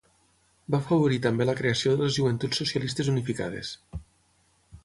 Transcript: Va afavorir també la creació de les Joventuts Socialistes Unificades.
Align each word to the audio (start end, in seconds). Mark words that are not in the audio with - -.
Va 0.75 0.77
afavorir 0.83 1.19
també 1.25 1.47
la 1.49 1.55
creació 1.59 1.93
de 1.93 2.05
les 2.07 2.17
Joventuts 2.17 2.63
Socialistes 2.65 3.15
Unificades. 3.15 3.75